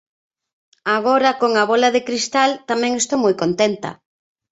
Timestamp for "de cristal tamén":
1.95-2.91